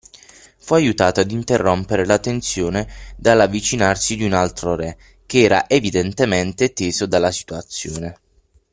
Fu 0.57 0.73
aiutato 0.73 1.19
ad 1.19 1.29
interrompere 1.29 2.07
la 2.07 2.17
tensione 2.17 2.87
dall’avvicinarsi 3.17 4.15
di 4.15 4.23
un 4.23 4.33
altro 4.33 4.73
re, 4.73 4.97
che 5.27 5.41
era 5.43 5.69
evidentemente 5.69 6.73
teso 6.73 7.05
dalla 7.05 7.29
situazione. 7.29 8.17